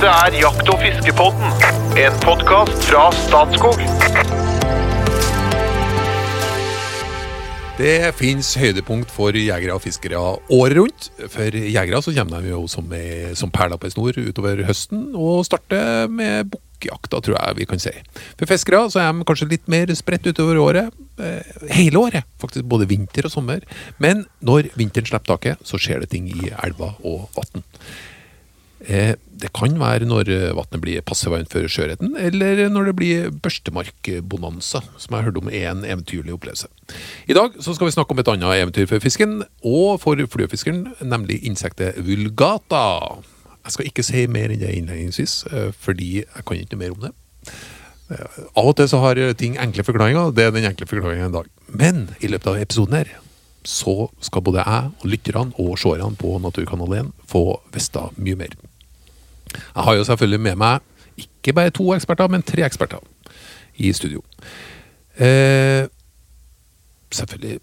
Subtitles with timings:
[0.00, 1.50] Dette er Jakt- og fiskepodden,
[2.00, 3.82] en podkast fra Statskog.
[7.76, 10.16] Det fins høydepunkt for jegere og fiskere
[10.56, 11.10] året rundt.
[11.28, 12.88] For jegere så kommer de jo som,
[13.36, 17.84] som perler på ei snor utover høsten, og starter med bukkjakta, tror jeg vi kan
[17.84, 17.92] si.
[18.40, 21.02] For fiskere så er de kanskje litt mer spredt utover året.
[21.20, 23.68] eh, Hele året, faktisk både vinter og sommer.
[24.00, 27.68] Men når vinteren slipper taket, så skjer det ting i elver og vann.
[28.88, 32.94] Eh, Det kan være når eh, vannet blir passe varmt for sjøørreten, eller når det
[32.98, 36.68] blir børstemarkbonanza, som jeg hørte om er en eventyrlig opplevelse.
[37.30, 40.90] I dag så skal vi snakke om et annet eventyr for fisken, og for fluefiskeren,
[41.00, 42.84] nemlig insektet vulgata.
[43.64, 47.08] Jeg skal ikke si mer enn det innledningsvis, eh, fordi jeg kan ikke mer om
[47.08, 47.14] det.
[48.10, 51.36] Eh, Av og til så har ting enkle forklaringer, det er den enkle forklaringen i
[51.38, 51.50] dag.
[51.72, 53.14] Men i løpet av episoden her,
[53.64, 58.60] så skal både jeg og lytterne og seerne på Naturkanal 1 få vite mye mer.
[59.54, 60.80] Jeg har jo selvfølgelig med meg
[61.20, 63.02] ikke bare to eksperter, men tre eksperter
[63.80, 64.22] i studio.
[65.20, 65.88] Eh,
[67.12, 67.60] selvfølgelig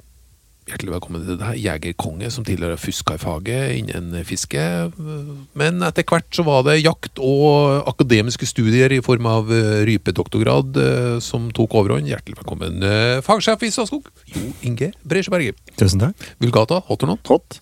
[0.68, 4.64] hjertelig velkommen til deg, jegerkonge som tidligere har fuska i faget innen fiske.
[5.58, 10.82] Men etter hvert så var det jakt og akademiske studier i form av eh, rypedoktorgrad
[10.82, 12.10] eh, som tok overhånd.
[12.12, 15.56] Hjertelig velkommen, eh, fagsjef i Statskog, Jo Inge Bresjeberger.
[15.80, 16.28] Tusen takk.
[16.44, 17.24] Vulgata, hot or not?
[17.32, 17.62] Hot.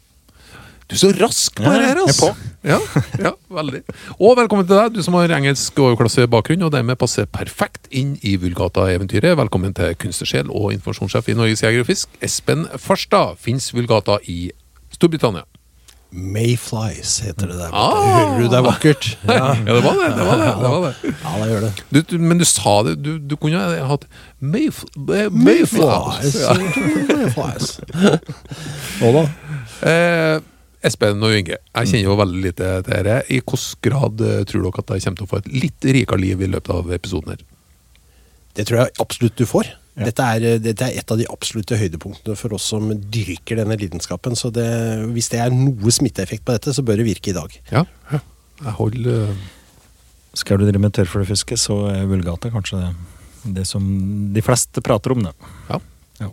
[0.85, 2.27] Du er så rask på Ja, det her, er altså!
[2.65, 2.77] Ja,
[3.17, 3.79] ja, veldig.
[4.21, 8.35] Og velkommen til deg, du som har engelsk overklassebakgrunn, og dermed passer perfekt inn i
[8.41, 9.33] Vulgata-eventyret.
[9.39, 13.39] Velkommen til kunstnersjel og informasjonssjef i Norges Jeger og Fisk, Espen Farstad.
[13.41, 14.51] Fins Vulgata i
[14.93, 15.47] Storbritannia?
[16.15, 17.73] Mayflies heter det der.
[17.73, 17.97] Ah!
[18.05, 19.09] Hører du det er vakkert?
[19.25, 19.33] Ja,
[19.67, 20.09] Ja, det var det.
[20.15, 21.13] det, var det, det, var det.
[21.25, 21.71] ja det gjør det.
[21.89, 24.05] Du, du, men du sa det, du, du kunne ha hatt
[24.39, 26.37] Mayf eh, Mayflies.
[26.45, 26.53] Ja.
[27.17, 27.79] Mayflies.
[29.01, 29.25] Nå da?
[29.81, 30.35] Eh,
[30.85, 33.17] Espen og Inge, jeg kjenner jo veldig lite til dette.
[33.33, 36.21] I hvilken grad eh, tror dere at jeg kommer til å få et litt rikere
[36.21, 37.41] liv i løpet av episoden her?
[38.55, 39.71] Det tror jeg absolutt du får.
[39.95, 40.09] Ja.
[40.09, 44.35] Dette, er, dette er et av de absolutte høydepunktene for oss som dyrker denne lidenskapen.
[44.35, 44.67] Så det,
[45.15, 47.55] hvis det er noe smitteeffekt på dette, så bør det virke i dag.
[47.71, 48.21] Ja, ja.
[48.61, 49.43] jeg holder eh,
[50.35, 52.93] Skal du drive med tørrfluefiske, så er vulgata kanskje det,
[53.61, 53.85] det som
[54.35, 55.23] de fleste prater om.
[55.29, 55.53] det.
[55.71, 55.79] Ja.
[56.21, 56.29] Ja.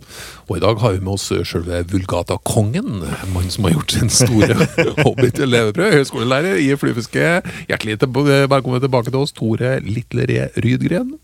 [0.47, 3.01] Og i dag har vi med oss sjølve Vulgata-kongen.
[3.33, 4.55] Mannen som har gjort sin store
[5.05, 5.97] hobby til levebrød.
[5.97, 7.25] Høyskolelærer i flyfiske.
[7.67, 11.17] Hjertelig velkommen tilbake til oss, Tore Litleré Rydgren.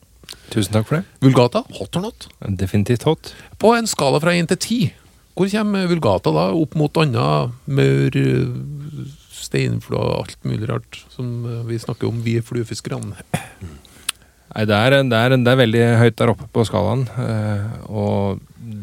[0.52, 1.06] Tusen takk for det.
[1.24, 2.28] Vulgata, hot or not?
[2.59, 3.31] Definitivt hot.
[3.62, 4.80] På en skala fra 1 til 10,
[5.40, 7.28] hvor kommer Vulgata da opp mot anna
[7.69, 8.18] maur,
[9.40, 13.16] steinflå, og alt mulig rart som eh, vi snakker om, vi fluefiskerne?
[14.50, 17.06] Nei, det er, det, er, det er veldig høyt der oppe på skalaen.
[17.24, 18.42] eh, og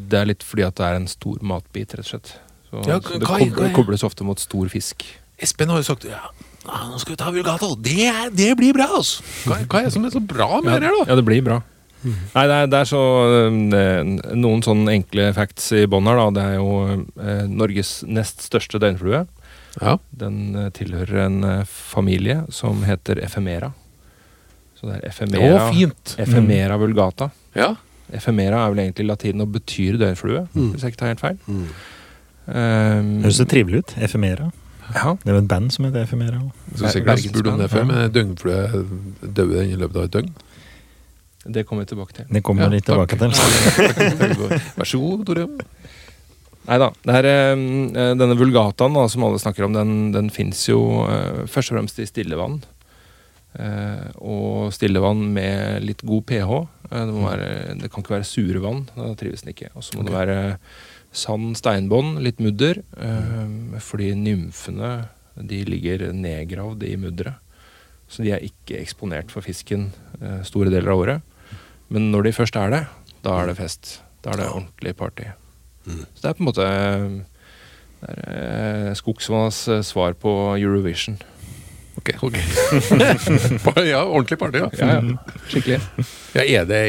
[0.08, 2.34] det er litt fordi at det er en stor matbit, rett og slett.
[2.70, 5.04] Så, Ja, så det er- kobles, ofte mot stor fisk.
[5.38, 6.22] Espen har jo sagt ja,
[6.66, 7.74] ja, nå skal vi ta Vulgato.
[7.76, 9.22] Det, det blir bra, altså!
[9.46, 11.10] Hva, hva er det som er så bra med det her, da?
[11.12, 11.60] ja, det blir bra.
[12.06, 13.00] Nei, det er, det er så
[13.74, 16.26] eh, Noen sånne enkle facts i bånn her, da.
[16.36, 16.68] Det er jo
[17.18, 19.24] eh, Norges nest største døgnflue.
[19.80, 19.96] Ja.
[20.16, 23.72] Den eh, tilhører en eh, familie som heter efemera.
[24.76, 26.16] Så det er efemera, Å, fint!
[26.20, 26.78] mm.
[26.82, 27.30] vulgata.
[27.56, 27.74] Ja.
[28.14, 30.70] Efemera er vel egentlig latin og betyr døgnflue, Mm.
[30.72, 31.38] hvis jeg ikke tar helt feil.
[31.46, 31.66] Mm.
[32.46, 33.94] Um, Høres det trivelig ut?
[33.98, 34.52] Efemera.
[34.94, 35.16] ja.
[35.24, 36.38] Det er jo et band som heter Efemera.
[36.74, 38.84] Skulle sikkert spurt om det før, men døgnflue
[39.34, 40.30] døde den i løpet av et døgn.
[41.46, 42.24] Det kommer vi tilbake til.
[42.30, 43.08] Det kommer Ja, vi takk.
[43.18, 44.60] tilbake til.
[44.76, 45.48] Vær så god, Tore.
[46.66, 46.88] Nei da.
[47.06, 51.70] Er, eh, denne vulgataen da, som alle snakker om, den, den fins jo eh, først
[51.70, 52.56] og fremst i stillevann.
[52.62, 52.75] Eh,
[53.56, 56.58] og stillevann med litt god pH.
[56.90, 57.48] Eh, det, må være,
[57.80, 59.72] det kan ikke være sure vann, da trives den ikke.
[59.74, 60.38] Og så må det være
[61.16, 62.82] sand, steinbånd, litt mudder.
[62.96, 64.92] Eh, fordi nymfene
[65.36, 67.42] de ligger nedgravd i mudderet.
[68.06, 69.88] Så de er ikke eksponert for fisken
[70.20, 71.56] eh, store deler av året.
[71.90, 72.84] Men når de først er det,
[73.24, 73.96] da er det fest.
[74.22, 75.26] Da er det ordentlig party.
[75.86, 77.04] Så det er på en måte det er,
[78.10, 81.18] eh, eh, svar på Eurovision.
[82.06, 83.86] Ok, Okay.
[83.90, 84.68] ja, ordentlig party, ja.
[84.78, 85.36] Ja, ja.
[85.50, 85.80] Skikkelig.
[86.36, 86.82] Ja, er det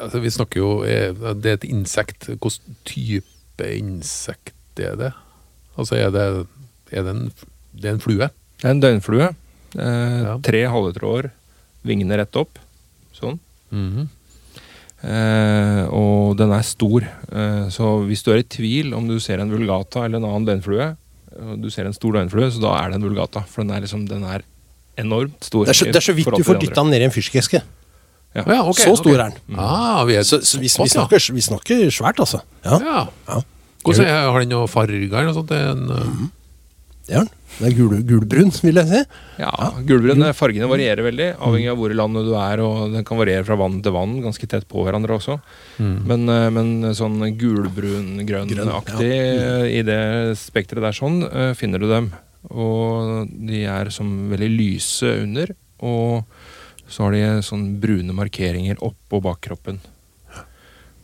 [0.00, 2.28] altså Vi snakker jo er, Det er et insekt.
[2.30, 5.12] Hvilken type insekt er det?
[5.78, 6.24] Altså, er det,
[6.92, 7.32] er det, en,
[7.74, 8.28] det er en flue?
[8.58, 9.28] Det er en døgnflue.
[9.78, 10.36] Eh, Ja.
[10.42, 11.28] Tre halvetråder,
[11.86, 12.58] vingene rett opp.
[13.14, 13.38] Sånn.
[13.70, 14.08] Mhm.
[14.98, 17.04] Eh, og den er stor.
[17.30, 20.48] Eh, så hvis du er i tvil om du ser en vulgata eller en annen
[20.48, 20.88] døgnflue,
[21.38, 23.44] du ser en stor døgnflue, så da er det en vulgata.
[23.48, 24.44] For den er, liksom, den er
[24.98, 25.66] enormt stor.
[25.68, 27.62] Det er så, det er så vidt du får dytta den ned i en fyrstikkeske.
[28.36, 28.42] Ja.
[28.44, 29.20] Ja, okay, Så stor okay.
[29.24, 29.58] er den.
[29.58, 32.42] Ah, vi er Så, så vi, vi, snakker, vi snakker svært, altså.
[32.64, 33.06] Ja, Ja.
[33.28, 33.40] Ja.
[33.84, 35.48] Hvordan Har den noen farger eller noe sånt?
[35.48, 36.30] Det er En, mm.
[37.06, 37.30] det gjør den.
[37.58, 39.00] Den er gul, gulbrun, vil jeg si.
[39.40, 40.22] Ja, Gulbrun.
[40.28, 42.60] eh, Fargene varierer veldig, avhengig av hvor i landet du er.
[42.62, 45.38] og Den kan variere fra vann til vann, ganske tett på hverandre også.
[45.80, 49.58] Men, eh, men sånn gulbrun-grønn-aktig ja.
[49.66, 50.00] i det
[50.38, 52.12] spekteret der sånn, eh, finner du dem.
[52.52, 55.54] Og de er som veldig lyse under.
[55.82, 56.24] Og
[56.88, 59.80] så har de sånn brune markeringer oppå bakkroppen.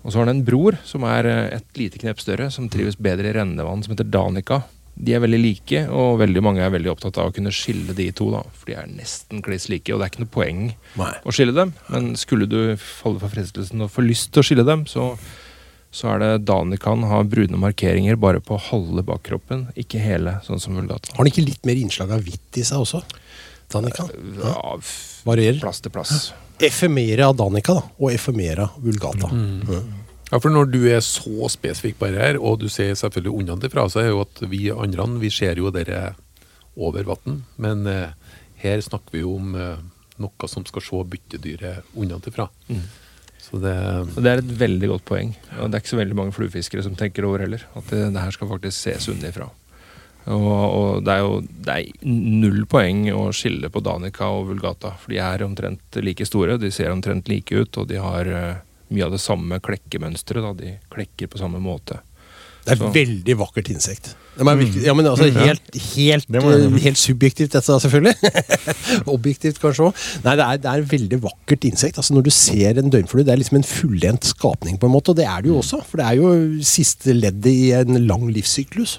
[0.04, 2.96] Og så har den en bror som er eh, et lite knep større, som trives
[3.00, 4.62] bedre i rennevann, som heter Danica.
[4.96, 8.06] De er veldig like, og veldig mange er veldig opptatt av å kunne skille de
[8.14, 8.28] to.
[8.30, 10.60] da, For de er nesten kliss like, og det er ikke noe poeng
[11.00, 11.12] Nei.
[11.26, 11.72] å skille dem.
[11.90, 15.08] Men skulle du falle for fristelsen og få lyst til å skille dem, så,
[15.90, 20.78] så er det Danikan har brune markeringer bare på halve bakkroppen, ikke hele, sånn som
[20.78, 21.10] Vulgata.
[21.16, 23.02] Har den ikke litt mer innslag av hvitt i seg også?
[23.74, 24.06] Danica?
[24.38, 24.54] Ja.
[24.54, 24.78] Ja,
[25.26, 25.58] Varierer.
[25.64, 26.32] plass til plass.
[26.62, 29.26] Efemera Danica da, og Efemera Vulgata.
[29.34, 29.82] Ja.
[30.30, 34.00] Ja, for når du er så spesifikk på her, og du ser selvfølgelig unnafra, så
[34.02, 36.14] er jo at vi andre vi ser jo dere
[36.76, 37.42] over vann.
[37.60, 38.14] Men eh,
[38.64, 39.82] her snakker vi jo om eh,
[40.22, 42.48] noe som skal se byttedyret unnafra.
[43.44, 43.74] Så det
[44.16, 45.34] Det er et veldig godt poeng.
[45.60, 47.66] Og det er ikke så veldig mange fluefiskere som tenker over heller.
[47.76, 49.50] At det, det her skal faktisk ses unnifra.
[50.24, 54.94] Og, og det er jo det er null poeng å skille på Danica og Vulgata.
[55.02, 58.62] For de er omtrent like store, de ser omtrent like ut, og de har eh,
[58.94, 60.56] mye av det samme klekkemønsteret.
[60.62, 62.00] De klekker på samme måte.
[62.64, 64.14] Det er et veldig vakkert insekt.
[64.40, 68.14] Er virkelig, ja, men altså, helt, helt, jeg- eh, helt subjektivt, dette da, selvfølgelig.
[69.14, 70.00] Objektivt kanskje òg.
[70.24, 72.00] Nei, det er, det er et veldig vakkert insekt.
[72.00, 75.12] Altså, når du ser en døgnflue, det er liksom en fullendt skapning, på en måte.
[75.12, 76.32] Og det er det jo også, for det er jo
[76.64, 78.96] siste leddet i en lang livssyklus.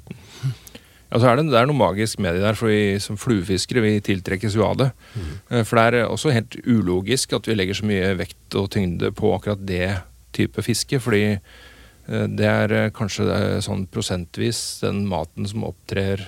[1.12, 3.84] Ja, så er det, det er noe magisk med det der, for vi som fluefiskere
[3.86, 4.90] vi tiltrekkes jo av det.
[5.14, 5.36] Mm.
[5.68, 9.32] For det er også helt ulogisk at vi legger så mye vekt og tyngde på
[9.36, 10.00] akkurat det
[10.36, 16.28] type fiske, fordi eh, det er eh, kanskje sånn prosentvis den maten som opptrer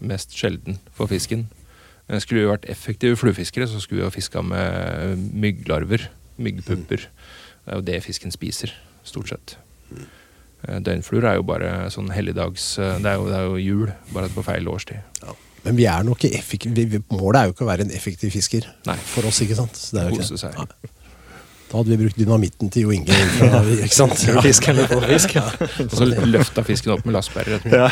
[0.00, 1.46] mest sjelden for fisken.
[2.20, 7.06] Skulle vi vært effektive fluefiskere, så skulle vi ha fiska med mygglarver, myggpupper.
[7.64, 8.74] Det er jo det fisken spiser,
[9.08, 9.56] stort sett.
[10.68, 13.92] Eh, Døgnfluer er jo bare sånn helligdags eh, Det er jo, det er jo jul,
[14.14, 15.00] bare på feil årstid.
[15.64, 17.90] Men vi er nok ikke effek- vi- vi- målet er jo ikke å være en
[17.96, 18.96] effektiv fisker Nei.
[18.96, 19.72] for oss, ikke sant?
[19.76, 20.58] Så det er jo ikke- seg.
[20.58, 20.90] Nei.
[21.70, 23.16] Da hadde vi brukt dynamitten til Jo Inge.
[23.38, 24.20] Fra, ikke sant?
[24.44, 25.36] Fisk eller på fisk.
[25.40, 27.88] Og så løfta fisken opp med lastebærer Ja.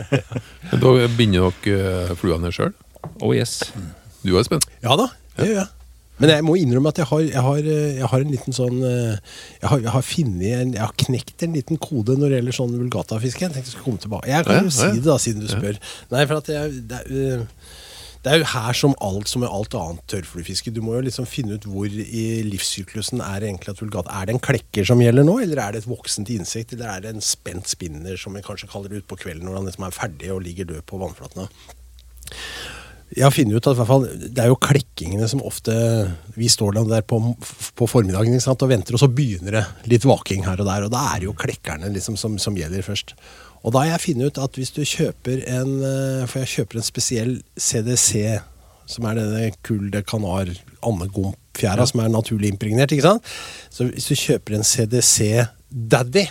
[0.80, 2.72] Da binder dere eh, fluene sjøl?
[3.20, 3.72] Oh yes.
[4.24, 4.64] Du er spent?
[4.84, 5.68] Ja da, det gjør jeg.
[6.20, 8.80] Men jeg må innrømme at jeg har, jeg har, eh, jeg har en liten sånn
[8.84, 12.58] eh, Jeg har, jeg har en, Jeg har knekt en liten kode når det gjelder
[12.60, 13.46] sånn vulgatafiske.
[13.46, 14.30] Jeg tenkte jeg skulle komme tilbake.
[14.30, 15.80] Jeg kan jo si det, da, siden du spør.
[16.12, 17.78] Nei, for at jeg, det, er, eh,
[18.20, 20.72] det er jo her som alt som er alt annet tørrfluefiske.
[20.76, 24.36] Du må jo liksom finne ut hvor i livssyklusen er egentlig at vulgata Er det
[24.36, 27.24] en klekker som gjelder nå, eller er det et voksent insekt, eller er det en
[27.24, 30.44] spent spinner, som vi kanskje kaller det utpå kvelden når han liksom er ferdig og
[30.44, 31.48] ligger død på vannflatene?
[33.10, 35.74] Jeg har funnet ut at hvert fall, det er jo klekkingene som ofte
[36.36, 37.18] Vi står der på,
[37.74, 40.86] på formiddagen ikke sant, og venter, og så begynner det litt vaking her og der.
[40.86, 43.16] Og da er det jo klekkerne liksom som, som gjelder først.
[43.64, 46.80] Og da har jeg funnet ut at hvis du kjøper en eh, For jeg kjøper
[46.80, 48.40] en spesiell CDC,
[48.90, 50.48] som er denne kulde kanar
[50.86, 52.94] andegomfjæra som er naturlig impregnert.
[52.94, 53.26] ikke sant?
[53.70, 56.24] Så hvis du kjøper en CDC Daddy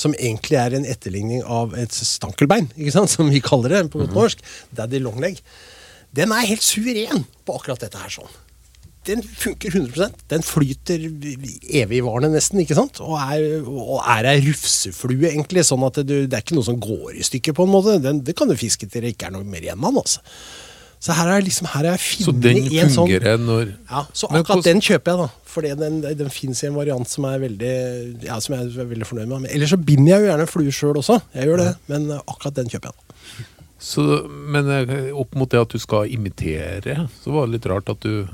[0.00, 3.10] som egentlig er en etterligning av et stankelbein, ikke sant?
[3.14, 4.44] som vi kaller det på godt norsk.
[4.76, 5.40] Daddy longleg.
[6.16, 8.38] Den er helt suveren på akkurat dette her sånn.
[9.08, 11.00] Den funker 100% Den flyter
[11.80, 13.00] evigvarende nesten, ikke sant?
[13.00, 15.64] Og er, og er ei rufseflue, egentlig.
[15.66, 17.96] Sånn at det, det er ikke noe som går i stykker, på en måte.
[18.04, 20.20] Den, det kan du fiske til det ikke er noe mer igjen av den, altså.
[21.00, 23.08] Så her er liksom, her er jeg Så den en sånn
[23.40, 25.44] når ja, så akkurat den kjøper jeg, da.
[25.48, 27.70] For den, den fins i en variant som er veldig
[28.26, 29.46] Ja, som jeg er veldig fornøyd med.
[29.46, 31.16] Men ellers så binder jeg jo gjerne fluer sjøl også.
[31.38, 31.70] Jeg gjør det.
[31.88, 33.09] Men akkurat den kjøper jeg, da.
[33.80, 37.88] Så, Men eh, opp mot det at du skal imitere, så var det litt rart
[37.92, 38.26] at du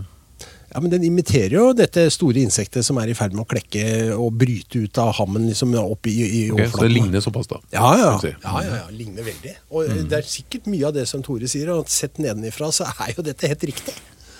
[0.72, 3.86] Ja, men Den imiterer jo dette store insektet som er i ferd med å klekke
[4.16, 7.60] og bryte ut av hammen liksom opp i, i Ok, Så det ligner såpass, da?
[7.70, 8.34] Ja, ja, si.
[8.34, 9.54] ja, ja, ja, ligner veldig.
[9.70, 10.02] Og mm.
[10.10, 13.24] det er sikkert mye av det som Tore sier, og sett nedenifra så er jo
[13.24, 13.94] dette helt riktig.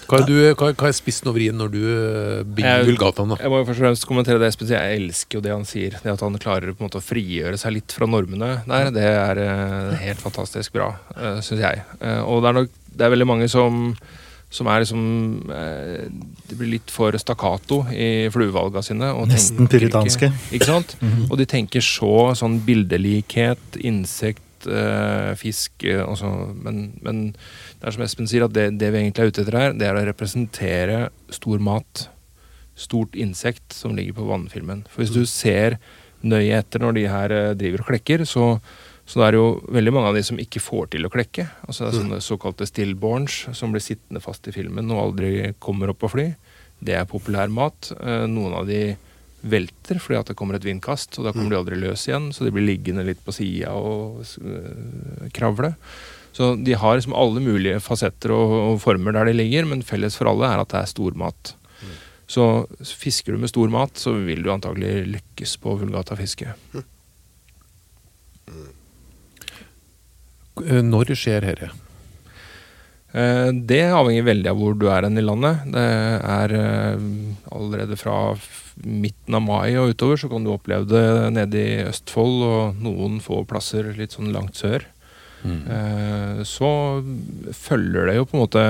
[0.07, 3.39] Hva er, du, hva, hva er spissen og vrien når du bygger binder Jeg- da?
[3.41, 4.79] Jeg må jo først og fremst kommentere det Espen sier.
[4.79, 5.97] Jeg elsker jo det han sier.
[6.03, 9.09] Det at han klarer på en måte å frigjøre seg litt fra normene der, det
[9.11, 11.83] er eh, helt fantastisk bra, uh, syns jeg.
[12.01, 13.91] Eh, og det er nok det er veldig mange som
[14.57, 15.03] som er liksom
[15.51, 16.11] Det
[16.49, 19.11] De blir litt for stakkato i fluevalga sine.
[19.13, 20.31] Og Nesten puritanske.
[20.31, 20.97] Ikke, ikke sant?
[21.31, 24.46] Og de tenker så sånn bildelikhet, insekt, eh,
[25.39, 29.05] fisk eh, og så, men, men det er som Espen sier, at det, det vi
[29.05, 30.99] egentlig er ute etter her, det er å representere
[31.35, 32.09] stor mat.
[32.77, 34.85] Stort insekt som ligger på vannfilmen.
[34.93, 35.79] For hvis du ser
[36.27, 38.59] nøye etter når de her eh, driver og klekker, så,
[39.07, 41.45] Så det er jo veldig mange av de som ikke får til å klekke.
[41.69, 45.93] Altså det er sånne såkalte stillborns som blir sittende fast i filmen og aldri kommer
[45.93, 46.25] opp på fly.
[46.83, 47.93] Det er populær mat.
[48.01, 48.97] Eh, Noen av de
[49.51, 52.47] velter fordi at det kommer et vindkast, og da kommer de aldri løs igjen, så
[52.47, 55.75] de blir liggende litt på sida og øh, kravle.
[56.37, 60.19] Så de har liksom alle mulige fasetter og, og former der de ligger, men felles
[60.19, 61.55] for alle er at det er stormat.
[62.27, 66.57] Så fisker du med stor mat, så vil du antagelig lykkes på vulgatafiske.
[70.67, 71.71] Eh, Når skjer dette?
[73.13, 75.63] Eh, Det avhenger veldig av hvor du er hen i landet.
[75.73, 75.87] Det
[76.33, 77.07] er eh,
[77.53, 78.37] allerede fra
[78.85, 83.21] midten av mai og utover så kan du oppleve det nede i Østfold og noen
[83.25, 84.85] få plasser litt sånn langt sør.
[85.47, 86.43] Mm.
[86.49, 86.69] Så
[87.55, 88.63] følger det jo på en måte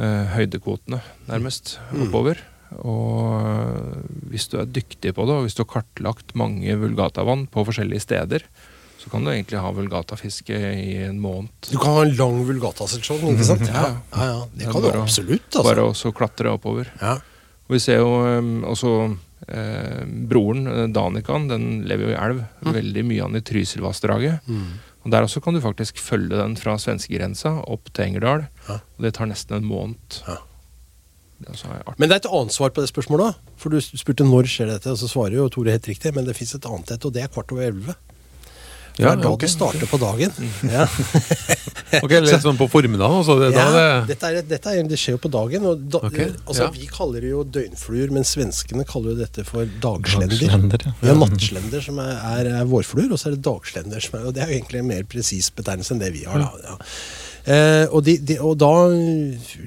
[0.00, 2.40] eh, høydekvotene nærmest oppover.
[2.78, 7.46] Og eh, hvis du er dyktig på det, og hvis du har kartlagt mange vulgatavann
[7.50, 8.44] på forskjellige steder,
[9.00, 11.52] så kan du egentlig ha vulgatafiske i en måned.
[11.70, 13.64] Du kan ha en lang vulgatasesjon, ikke sant?
[13.70, 14.42] Ja, ja, ja.
[14.52, 15.46] Det kan du absolutt.
[15.48, 15.64] Altså.
[15.64, 16.90] Bare også klatre oppover.
[17.00, 17.16] Ja.
[17.70, 18.92] Og vi ser jo um, også
[19.48, 22.44] eh, broren, eh, Danikan, den lever jo i elv.
[22.66, 24.44] Veldig mye av den i Trysilvassdraget.
[24.50, 24.68] Mm.
[25.00, 28.46] Og Der også kan du faktisk følge den fra svenskegrensa opp til Engerdal.
[28.68, 28.80] Ja.
[28.98, 30.20] Og det tar nesten en måned.
[30.28, 30.42] Ja.
[31.40, 31.56] Det.
[31.96, 33.38] Men det er et annet svar på det spørsmålet.
[33.56, 36.12] For du spurte når skjer dette, og så svarer jo Tore helt riktig.
[36.12, 37.94] Men det fins et annet et, og det er kvart over elleve.
[39.00, 39.46] Det Ja, er da okay.
[39.46, 40.34] det starter på dagen.
[40.70, 40.84] Ja.
[42.04, 43.16] Ok, Litt sånn på formiddagen?
[43.18, 45.64] Altså, det, Ja, det, dette, er, dette er, det skjer jo på dagen.
[45.66, 46.70] Og da, okay, altså, ja.
[46.76, 50.36] Vi kaller det jo døgnfluer, men svenskene kaller jo dette for dagslender.
[50.36, 50.92] Dagslender, ja.
[51.00, 54.04] Vi har nattslender, som er, er, er vårfluer, og så er det dagslender.
[54.04, 56.44] Som er, og Det er jo egentlig en mer presis betegnelse enn det vi har.
[56.44, 56.78] Da, ja.
[57.44, 58.68] Eh, og, de, de, og da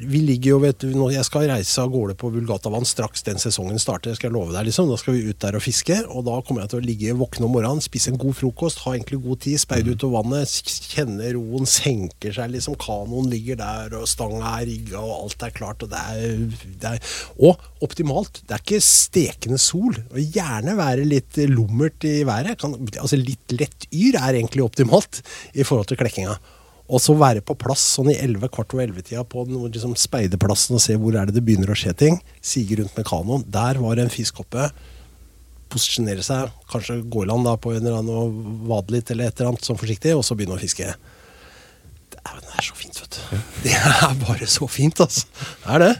[0.06, 3.82] Vi ligger jo vet du, Jeg skal reise av gårde på Vulgatavann straks den sesongen
[3.82, 4.14] starter.
[4.14, 5.98] skal jeg love deg liksom Da skal vi ut der og fiske.
[6.14, 8.94] Og da kommer jeg til å ligge våkne om morgenen, spise en god frokost, ha
[8.94, 12.54] egentlig god tid, speide ut utover vannet, kjenne roen senker seg.
[12.54, 15.86] liksom Kanoen ligger der, og stanga er rigga, og alt er klart.
[15.86, 17.14] Og det er, det er
[17.44, 18.44] Og optimalt.
[18.48, 19.98] Det er ikke stekende sol.
[20.14, 22.60] Og gjerne være litt lummert i været.
[22.62, 25.22] Kan, altså Litt lett yr er egentlig optimalt
[25.54, 26.38] i forhold til klekkinga.
[26.92, 30.76] Og så være på plass sånn i 11, kvart over 11-tida på den, liksom speiderplassen
[30.76, 32.18] og se hvor er det det begynner å skje ting.
[32.44, 33.46] Sige rundt med kanoen.
[33.48, 34.68] Der var det en fisk oppe.
[35.74, 39.32] Posisjonere seg, kanskje gå i land da på en eller annen og vade litt eller
[39.32, 40.92] et eller annet sånn forsiktig, og så begynne å fiske.
[42.14, 43.42] Det er, det er så fint, vet du.
[43.64, 45.26] Det er bare så fint, altså.
[45.64, 45.94] Det er det.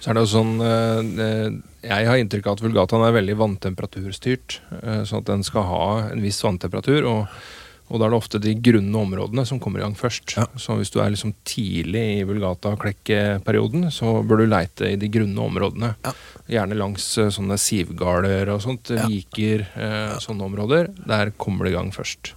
[0.00, 1.48] Så er det jo sånn eh, eh,
[1.84, 4.60] Jeg har inntrykk av at vulgataen er veldig vanntemperaturstyrt.
[4.80, 5.82] eh, Sånn at den skal ha
[6.14, 7.04] en viss vanntemperatur.
[7.10, 7.42] Og,
[7.90, 10.36] og da er det ofte de grunne områdene som kommer i gang først.
[10.38, 10.44] Ja.
[10.56, 15.42] Så hvis du er liksom tidlig i vulgata-klekkeperioden, så bør du leite i de grunne
[15.42, 15.94] områdene.
[16.06, 16.12] Ja.
[16.50, 18.92] Gjerne langs eh, sånne sivgarder og sånt.
[18.94, 19.06] Ja.
[19.10, 20.90] Viker, eh, sånne områder.
[21.06, 22.34] Der kommer det i gang først.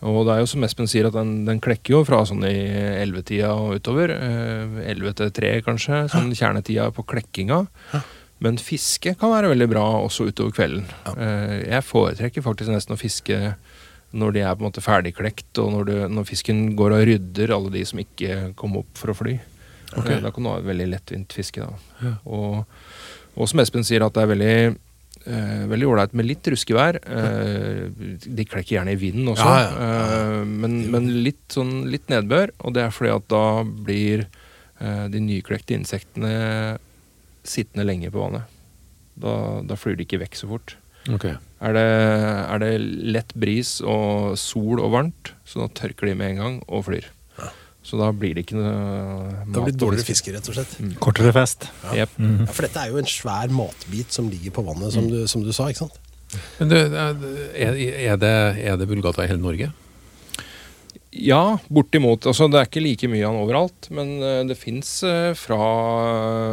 [0.00, 2.54] Og det er jo som Espen sier, at den, den klekker jo fra sånn i
[3.02, 4.14] ellevetida og utover.
[4.80, 6.06] Elleve til tre, kanskje.
[6.08, 7.66] Sånn kjernetida på klekkinga.
[8.40, 10.86] Men fiske kan være veldig bra også utover kvelden.
[11.12, 13.36] Eh, Jeg foretrekker faktisk nesten å fiske
[14.10, 17.54] når de er på en måte ferdigklekt, og når, du, når fisken går og rydder
[17.54, 19.36] alle de som ikke kom opp for å fly.
[19.90, 20.20] Okay.
[20.22, 21.62] Da kan du ha et veldig lettvint fiske.
[21.62, 22.12] da.
[22.26, 22.62] Og,
[23.34, 24.54] og som Espen sier, at det er veldig
[25.26, 27.00] eh, Veldig ålreit med litt ruskevær.
[27.02, 27.80] Eh,
[28.26, 32.10] de klekker gjerne i vinden også, Ja, ja, ja, Eh, men, men litt, sånn, litt
[32.12, 32.54] nedbør.
[32.64, 36.78] Og det er fordi at da blir eh, de nyklekte insektene
[37.46, 38.58] sittende lenge på vannet.
[39.20, 39.34] Da,
[39.66, 40.76] da flyr de ikke vekk så fort.
[41.08, 41.24] Ok.
[41.60, 42.70] Er det, er det
[43.16, 47.08] lett bris og sol og varmt, så da tørker de med en gang og flyr.
[47.80, 48.72] Så da blir det ikke noe
[49.40, 50.32] mat Det blir det dårligere fiske.
[50.34, 50.74] rett og slett.
[51.00, 51.64] Kortere fest.
[51.96, 52.12] Jep.
[52.20, 55.44] Ja, for dette er jo en svær matbit som ligger på vannet, som du, som
[55.44, 55.70] du sa.
[55.72, 55.96] ikke sant?
[56.60, 57.16] Men du, er,
[57.56, 59.72] er, det, er det i hele Norge?
[61.10, 62.22] Ja, bortimot.
[62.30, 64.92] Altså, det er ikke like mye av den overalt, men eh, det fins
[65.40, 65.58] fra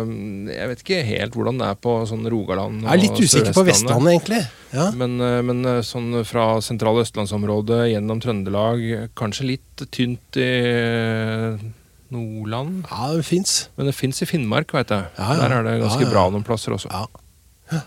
[0.02, 0.14] eh,
[0.50, 3.64] Jeg vet ikke helt hvordan det er på sånn Rogaland Jeg er litt usikker på
[3.68, 4.40] Vestlandet, egentlig.
[4.74, 4.88] Ja.
[4.98, 8.82] Men, eh, men eh, sånn fra sentrale østlandsområdet gjennom Trøndelag,
[9.20, 11.62] kanskje litt tynt i eh,
[12.18, 12.86] Nordland.
[12.90, 13.56] ja, det fins.
[13.78, 15.06] Men det fins i Finnmark, veit jeg.
[15.20, 15.40] Ja, ja.
[15.44, 16.14] Der er det ganske Ja, ja.
[16.18, 16.90] bra noen plasser også.
[16.90, 17.82] Ja.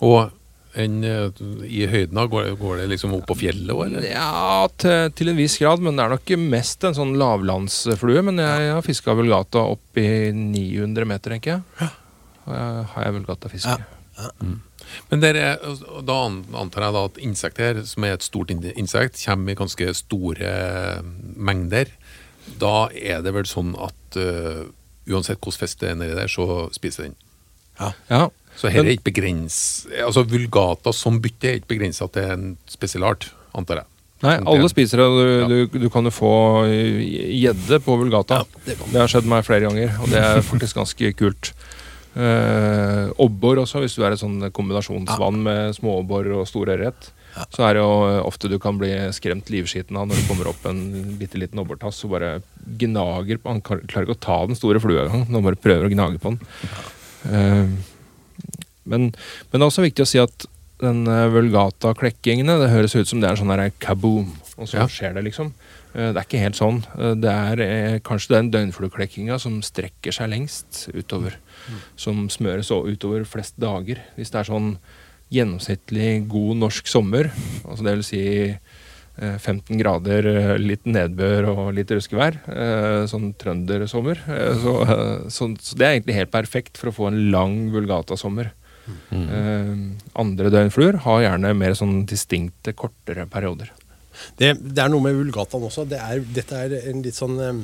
[0.00, 0.30] Og
[0.78, 4.06] en, eh, i høyden går, går det liksom opp på fjellet òg, eller?
[4.10, 8.22] Ja, til, til en viss grad, men det er nok mest en sånn lavlandsflue.
[8.28, 11.92] Men jeg har fiska vulgata opp i 900 meter, tenker jeg.
[12.48, 13.76] Har jeg, vulgatafiske.
[13.76, 14.30] Ja.
[15.10, 15.58] Men dere,
[16.06, 16.16] da
[16.60, 20.52] antar jeg da at insekt her, som er et stort insekt, kommer i ganske store
[21.36, 21.92] mengder.
[22.60, 24.64] Da er det vel sånn at uh,
[25.08, 27.18] uansett hvordan fisk det er nedi der, så spiser den.
[27.78, 27.92] Ja.
[28.10, 28.22] Ja.
[28.58, 29.86] Så her er ikke begrens...
[30.02, 33.90] Altså vulgata som bytte er ikke begrensa til en spesiell art, antar jeg.
[34.24, 35.08] Nei, alle spiser det.
[35.08, 36.30] Du, du, du kan jo få
[36.66, 38.40] gjedde på Vulgata.
[38.64, 41.52] det det har skjedd meg flere ganger, og det er faktisk ganske kult.
[42.18, 47.12] Uh, Obbor også, hvis du er et sånn kombinasjonsvann med småobbor og stor ørret.
[47.54, 50.64] Så er det jo ofte du kan bli skremt livskiten av når det kommer opp
[50.66, 50.80] en
[51.20, 52.30] bitte liten obbortass og bare
[52.80, 55.92] gnager på Han klarer ikke å ta den store flua engang, han bare prøver å
[55.92, 56.42] gnage på den.
[57.28, 57.94] Uh,
[58.88, 60.46] men, men det er også viktig å si at
[60.82, 64.86] den uh, vulgata-klekkingene, det høres ut som det er sånn der kaboom, og så Ja.
[64.90, 65.52] skjer det, liksom.
[65.94, 66.78] Eh, Det er ikke helt sånn.
[66.98, 71.34] Eh, Det er eh, kanskje den døgnflueklekkinga som strekker seg lengst utover.
[71.96, 73.98] Som smøres utover flest dager.
[74.16, 74.76] Hvis det er sånn
[75.32, 77.30] gjennomsnittlig god norsk sommer,
[77.66, 78.22] altså det vil si
[79.18, 85.28] eh, 15 grader, eh, litt nedbør og litt ruskevær, eh, sånn trøndersommer, eh, så, eh,
[85.28, 88.52] så, så det er egentlig helt perfekt for å få en lang vulgata-sommer.
[89.12, 89.74] Eh,
[90.18, 93.70] andre døgnfluer har gjerne mer sånn distinkte, kortere perioder.
[94.38, 95.84] Det, det er noe med vulgataen også.
[95.88, 97.60] Det er, dette er en litt sånn eh,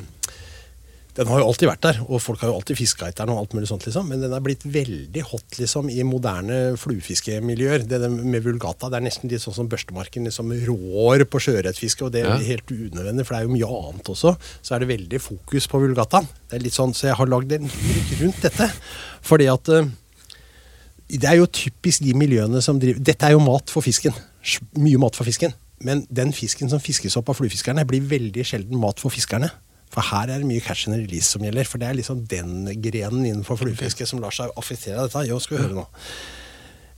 [1.15, 3.45] Den har jo alltid vært der, og folk har jo alltid fiska etter den, og
[3.45, 4.09] alt mulig sånt, liksom.
[4.11, 7.85] men den er blitt veldig hot liksom, i moderne fluefiskemiljøer.
[7.87, 12.11] Det med vulgata det er nesten litt sånn som børstemarken liksom rår på sjøørretfiske, og
[12.17, 12.39] det er Ja.
[12.51, 14.35] helt unødvendig, for det er jo mye annet også.
[14.63, 16.27] Så er det veldig fokus på vulgataen.
[16.51, 17.71] Det er litt sånn, Så jeg har lagd en
[18.23, 18.71] rundt dette.
[19.23, 19.87] Fordi at eh,
[21.11, 24.15] det er jo typisk de miljøene som driver Dette er jo mat for fisken.
[24.81, 25.53] Mye mat for fisken.
[25.85, 29.51] Men den fisken som fiskes opp av fluefiskerne, blir veldig sjelden mat for fiskerne.
[29.93, 31.69] For her er det mye catch and release som gjelder.
[31.69, 35.27] For det er liksom den grenen innenfor fluefiske som lar seg affektere av dette.
[35.29, 35.87] Jo, skal vi høre nå.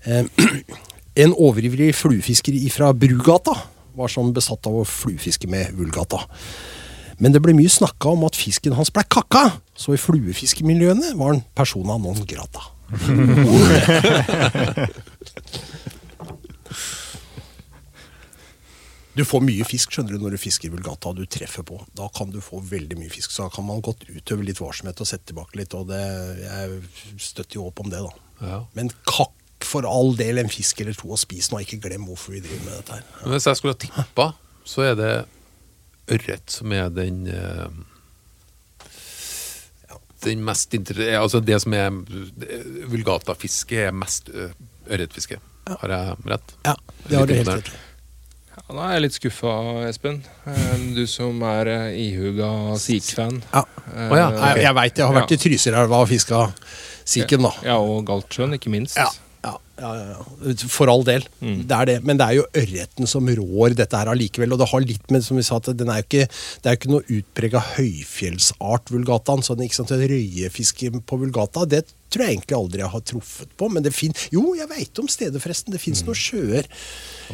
[0.06, 0.46] Eh,
[1.24, 3.56] en overivrig fluefisker fra Brugata
[3.96, 6.22] var som besatt av å fluefiske med vulgata.
[7.18, 11.32] Men det ble mye snakka om at fisken hans ble kakka, så i fluefiskemiljøene var
[11.32, 12.75] han persona non grata.
[19.16, 21.78] Du får mye fisk skjønner du, når du fisker vulgata og du treffer på.
[21.96, 23.32] Da kan du få veldig mye fisk.
[23.32, 25.72] Så da kan man godt utøve litt varsomhet og sette tilbake litt.
[25.78, 26.02] og det,
[26.42, 26.82] Jeg
[27.24, 28.12] støtter jo opp om det, da.
[28.44, 28.58] Ja.
[28.76, 29.32] Men kakk
[29.64, 31.62] for all del en fisk eller to og spis nå.
[31.64, 33.08] Ikke glem hvorfor vi driver med dette her.
[33.22, 34.26] Men Hvis jeg skulle ha tippa,
[34.68, 35.12] så er det
[36.12, 37.72] ørret som er den eh,
[40.24, 41.00] Den mest inter...
[41.20, 41.90] Altså det som er
[42.90, 45.38] Vulgatafiske er mest ørretfiske.
[45.66, 45.76] Ja.
[45.82, 46.54] Har jeg rett?
[46.66, 46.74] Ja,
[47.08, 47.70] det har du helt rett.
[48.56, 49.52] Ja, nå er jeg litt skuffa,
[49.90, 50.22] Espen.
[50.48, 52.48] Eh, Du som er eh, ihuga
[52.80, 53.42] Sik-fan.
[53.52, 53.64] Ja.
[53.92, 56.40] Eh, Å ja, Jeg, jeg veit jeg har vært i Trysilelva og fiska
[57.06, 57.52] siken, da.
[57.66, 58.96] Ja, og Galtsjøen, ikke minst.
[58.96, 59.10] Ja,
[59.76, 60.54] ja, ja.
[60.72, 61.26] For all del.
[61.40, 61.58] Mm.
[61.68, 61.96] Det er det.
[62.08, 64.54] Men det er jo ørreten som rår dette her allikevel.
[64.54, 66.26] Og det har litt med, som vi sa, at den er jo ikke,
[66.62, 69.44] det er jo ikke noe utprega høyfjellsart, vulgataen.
[69.46, 73.70] Sånn, ikke sant, Røyefiske på vulgata, det tror jeg egentlig aldri jeg har truffet på.
[73.72, 75.74] Men det fin Jo, jeg veit om stedet, forresten.
[75.74, 76.68] Det fins noen sjøer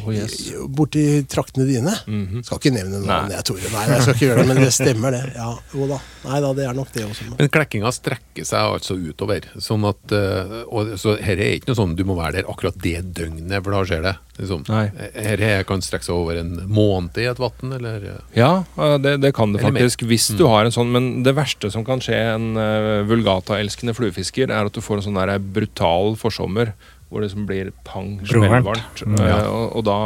[0.01, 0.49] Oh, yes.
[0.73, 1.93] borti traktene dine.
[2.07, 2.41] Mhm.
[2.47, 3.69] Skal ikke nevne navn, jeg, Tore.
[3.69, 5.21] Nei, jeg skal ikke gjøre det, men det stemmer, det.
[5.37, 5.99] Ja, jo da.
[6.23, 7.27] Nei da, det er nok det også.
[7.37, 9.45] Men klekkinga strekker seg altså utover.
[9.61, 12.77] Sånn at, eh, og, så her er ikke noe sånn du må være der akkurat
[12.81, 14.15] det døgnet, for da skjer det.
[14.39, 14.63] Liksom.
[14.65, 18.97] Her er- kan strekke seg over en måned i et vann, eller eh, Ja, eh,
[18.97, 20.89] det, det kan det faktisk, hvis du har en sånn.
[20.91, 25.07] Men det verste som kan skje en uh, vulgata-elskende fluefisker, er at du får en
[25.09, 26.73] sånn der brutal forsommer
[27.13, 29.03] hvor det liksom blir pang, smellvarmt.
[29.05, 29.41] Mm, eh, ja.
[29.45, 29.97] og, og da,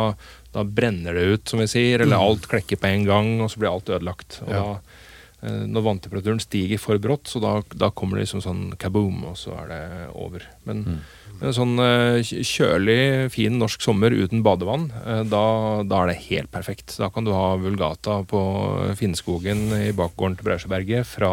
[0.51, 3.61] da brenner det ut, som vi sier, eller alt klekker på en gang, og så
[3.61, 4.41] blir alt ødelagt.
[4.43, 4.63] Og Ja.
[4.65, 4.97] da,
[5.47, 9.37] eh, når vanntemperaturen stiger for brått, så da, da kommer det liksom sånn kaboom, og
[9.39, 9.79] så er det
[10.19, 10.43] over.
[10.67, 10.83] Men,
[11.37, 14.89] men en sånn eh, kjølig, fin norsk sommer uten badevann,
[15.31, 15.45] da,
[15.87, 16.97] da er det helt perfekt.
[16.99, 18.43] Da kan du ha vulgata på
[18.99, 21.31] Finnskogen i bakgården til Brausjøberget fra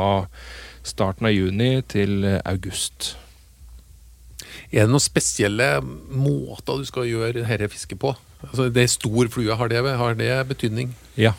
[0.85, 3.15] starten av juni til eh, august.
[4.75, 8.13] Er det noen spesielle måter du skal gjøre dette fisket på?
[8.45, 10.93] Altså, det er stor flue, har det, har det betydning?
[11.17, 11.33] Ja.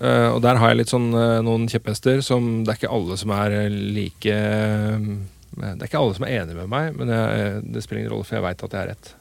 [0.00, 3.14] Eh, og der har jeg litt sånn eh, noen kjepphester som Det er ikke alle
[3.14, 7.84] som er like Det er ikke alle som er enig med meg, men jeg, det
[7.84, 9.12] spiller ingen rolle, for jeg veit at jeg er rett.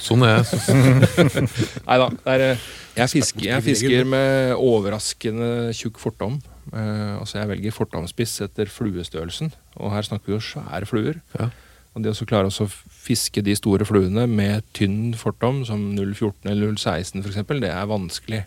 [0.00, 1.48] Sånn er jeg.
[1.86, 2.08] Nei da.
[2.28, 6.38] Jeg jeg fisker med overraskende tjukk fortom.
[6.70, 11.20] Eh, altså Jeg velger fortomspiss etter fluestørrelsen, og her snakker vi jo svære fluer.
[11.38, 11.50] Ja.
[11.90, 16.46] Og det å så klare å fiske de store fluene med tynn fortom, som 0,14
[16.52, 18.44] eller 0,16 f.eks., det er vanskelig.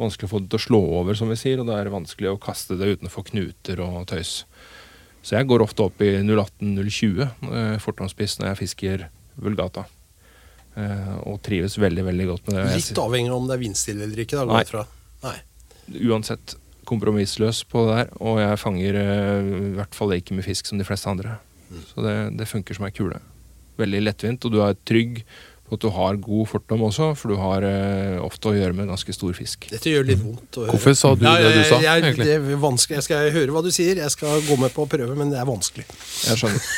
[0.00, 2.32] Vanskelig å få det til å slå over, som vi sier, og det er vanskelig
[2.32, 4.42] å kaste det uten å få knuter og tøys.
[5.26, 9.06] Så jeg går ofte opp i 0,18-0,20 eh, fortomspiss når jeg fisker
[9.42, 9.86] vulgata.
[10.76, 12.66] Eh, og trives veldig, veldig godt med det.
[12.76, 14.38] Litt avhengig av om det er vindstille eller ikke.
[14.38, 14.86] Da, Nei.
[15.24, 16.04] Nei.
[16.08, 16.56] uansett
[16.88, 20.78] kompromissløs på det der, og jeg fanger eh, i hvert fall ikke mye fisk som
[20.80, 21.36] de fleste andre.
[21.90, 23.18] Så det, det funker som ei kule.
[23.80, 25.22] Veldig lettvint, og du er trygg
[25.66, 29.10] at du har god fortom også, for du har eh, ofte å gjøre med ganske
[29.16, 29.64] stor fisk.
[29.72, 30.76] Dette gjør litt vondt å høre.
[30.76, 33.00] Hvorfor sa du Ja, det du sa, jeg, jeg, Det er vanskelig.
[33.00, 35.40] Jeg skal høre hva du sier, jeg skal gå med på å prøve, men det
[35.42, 35.86] er vanskelig.
[36.30, 36.62] Jeg skjønner.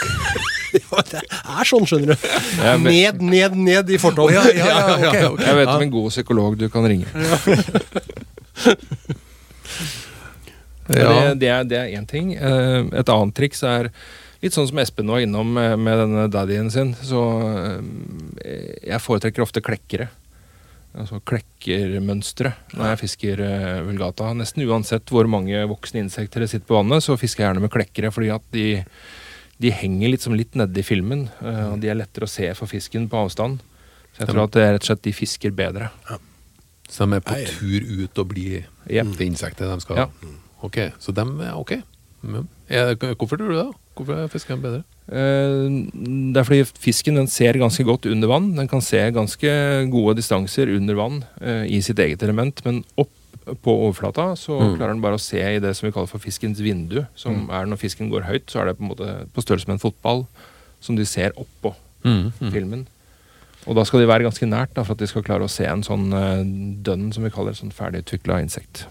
[0.68, 2.24] Ja, det er sånn, skjønner du.
[2.28, 4.28] Vet- Ned, ned, ned i fortom.
[4.28, 5.40] Å, ja, ja, ja, ok, ok.
[5.46, 7.08] Jeg vet om en god psykolog du kan ringe.
[10.88, 11.34] Ja.
[11.34, 12.32] Det, det er- én ting.
[12.34, 13.90] Eh, Et annet triks er
[14.42, 16.94] litt sånn som Espen var innom med denne daddyen sin.
[16.94, 17.18] Så
[18.44, 20.08] eh, jeg foretrekker ofte klekkere.
[20.98, 24.30] Altså klekkermønstre når jeg fisker eh, vulgata.
[24.34, 27.74] Nesten uansett hvor mange voksne insekter det sitter på vannet, så fisker jeg gjerne med
[27.74, 28.64] klekkere, fordi at de,
[29.60, 31.26] de henger liksom litt nedi filmen.
[31.44, 33.60] Og de er lettere å se for fisken på avstand.
[34.16, 35.90] Så jeg tror at det er rett og slett de fisker bedre.
[36.88, 37.46] Så de er på Eier.
[37.58, 39.06] tur ut og blir yep.
[39.18, 40.06] det insektet de skal Ja.
[40.62, 41.72] Ok, så de er ok.
[42.68, 43.68] Er, hvorfor tror du det?
[43.98, 44.82] Hvorfor fisker de bedre?
[45.08, 45.68] Eh,
[46.32, 48.54] Det er fordi fisken den ser ganske godt under vann.
[48.56, 49.52] Den kan se ganske
[49.90, 53.10] gode distanser under vann eh, i sitt eget element, men opp
[53.62, 54.76] på overflata så Mm.
[54.76, 57.06] klarer den bare å se i det som vi kaller for fiskens vindu.
[57.16, 59.74] Som er når fisken går høyt, så er det på en måte på størrelse med
[59.80, 60.26] en fotball
[60.80, 61.74] som de ser oppå
[62.04, 62.86] Mm, filmen.
[63.68, 65.66] Og da skal de være ganske nært da, for at de skal klare å se
[65.68, 66.40] en sånn uh,
[66.84, 68.86] dønn, som vi kaller et sånn ferdigutvikla insekt.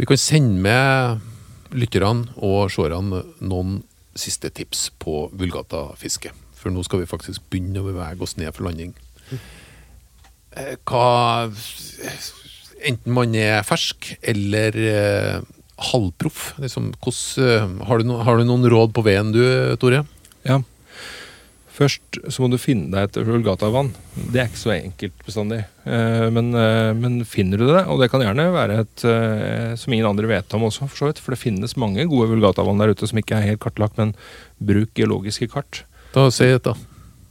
[0.00, 3.80] Vi kan sende med lytterne og seerne noen
[4.18, 6.32] siste tips på vulgatafiske.
[6.58, 8.92] For nå skal vi faktisk begynne å bevege oss ned for landing.
[10.58, 11.48] Eh, Hva
[12.80, 15.42] Enten man er fersk eller eh,
[15.90, 16.54] halvproff.
[16.64, 19.42] Liksom, hvordan, har, du no, har du noen råd på veien du,
[19.80, 20.06] Tore?
[20.48, 20.62] Ja.
[21.70, 23.92] Først så må du finne deg et vulgatavann.
[24.34, 25.60] Det er ikke så enkelt bestandig.
[25.86, 29.94] Eh, men, eh, men finner du det, og det kan gjerne være et eh, som
[29.94, 32.92] ingen andre vet om også, for så vidt, for det finnes mange gode vulgatavann der
[32.92, 34.16] ute som ikke er helt kartlagt, men
[34.58, 35.84] bruk geologiske kart.
[36.14, 36.74] Da Si et, da.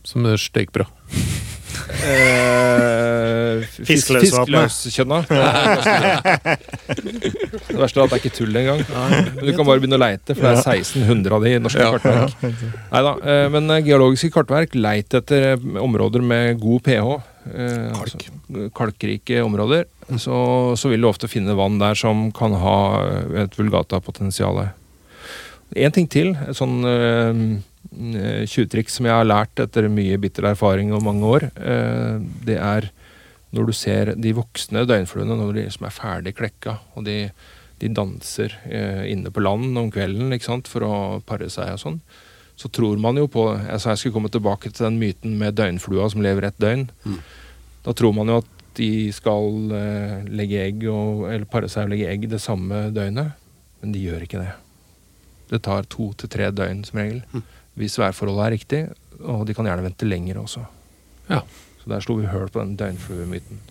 [0.07, 0.87] Som er steikbra.
[1.99, 5.19] Eh, fisk- Fiskeløskjønna.
[7.69, 8.81] Det verste er at det er ikke tull engang.
[9.39, 12.33] Du kan bare begynne å leite, for det er 1600 av de i norske kartverk.
[12.91, 17.07] Neida, eh, men eh, geologiske kartverk, leit etter eh, områder med god pH.
[17.49, 18.01] Kalk.
[18.03, 18.17] Altså,
[18.77, 19.87] kalkrike områder.
[20.21, 20.35] Så,
[20.77, 22.77] så vil du ofte finne vann der som kan ha
[23.45, 24.63] et vulgata-potensial.
[25.77, 26.79] En ting til, et sånn
[27.89, 32.89] tjuvtriks som jeg har lært etter mye bitter erfaring og mange år, eh, det er
[33.55, 37.31] når du ser de voksne døgnfluene når de liksom er ferdig klekka, og de,
[37.81, 40.93] de danser eh, inne på land om kvelden ikke sant, for å
[41.25, 41.99] pare seg og sånn,
[42.59, 43.47] så tror man jo på
[43.79, 46.89] sa jeg skulle komme tilbake til den myten med døgnflua som lever et døgn.
[47.85, 51.93] Da tror man jo at de skal eh, legge egg og, eller pare seg og
[51.95, 53.31] legge egg det samme døgnet,
[53.79, 54.51] men de gjør ikke det.
[55.49, 57.23] Det tar to til tre døgn som regel.
[57.79, 58.81] Hvis værforholdet er riktig,
[59.23, 60.65] og de kan gjerne vente lenger også.
[61.29, 61.41] Ja.
[61.79, 63.61] Så der slo vi høl på den døgnfluemyten.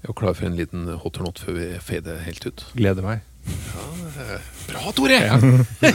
[0.00, 2.64] Er var klar for en liten hot or not før vi fader helt ut?
[2.74, 3.20] Gleder meg.
[4.70, 5.18] Bra, Tore!
[5.80, 5.90] det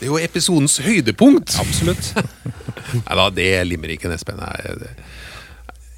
[0.00, 1.54] er jo episodens høydepunkt.
[1.60, 2.12] Absolutt.
[3.04, 4.40] Nei da, det er limericken, Espen.
[4.40, 4.94] Nei, det.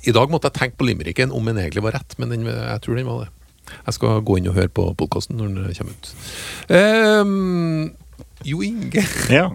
[0.04, 2.84] I dag måtte jeg tenke på limericken om den egentlig var rett, men den, jeg
[2.84, 3.43] tror den var det.
[3.86, 6.10] Jeg skal gå inn og høre på podkasten når den kommer ut.
[6.68, 7.92] Um,
[8.44, 9.50] jo Inge, Ja.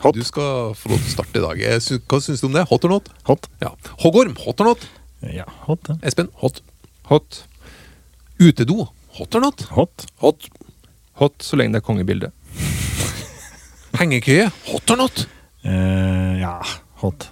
[0.00, 0.14] Hot.
[0.16, 1.60] du skal få lov til å starte i dag.
[2.08, 2.62] Hva syns du om det?
[2.70, 3.10] Hot or not?
[3.28, 3.48] Hot.
[3.60, 3.74] Ja.
[4.00, 4.86] Hoggorm, hot or not?
[5.20, 5.96] Ja, hot, ja.
[6.06, 6.62] Espen, hot.
[7.10, 7.42] Hot.
[8.40, 8.86] Utedo,
[9.18, 9.66] hot or not?
[9.76, 10.06] Hot.
[10.24, 10.48] Hot.
[11.20, 12.32] Hot så lenge det er kongebilde.
[14.00, 15.26] Hengekøye, hot or not?
[15.64, 16.54] Uh, ja,
[17.02, 17.28] hot.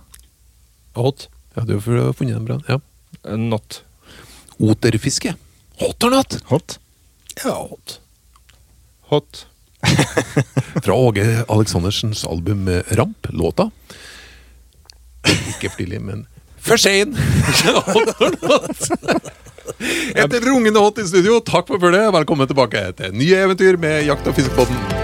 [0.96, 1.29] Hot.
[1.57, 2.59] Ja, du har funnet den bra.
[2.68, 2.81] Ja.
[3.24, 3.83] Eh, Not.
[4.62, 5.35] Oterfiske,
[5.80, 6.38] hot or not?
[6.50, 6.78] Hot.
[7.44, 8.00] Ja, hot.
[9.10, 9.46] Hot.
[10.84, 13.70] Fra Åge Aleksandersens album eh, Ramp, låta.
[15.24, 16.26] Ikke Flilly, men
[16.64, 17.16] for sein!
[20.14, 21.40] Et rungende hot i studio.
[21.44, 22.12] Takk for følget.
[22.14, 25.04] Velkommen tilbake til nye eventyr med Jakt- og fiskebåten.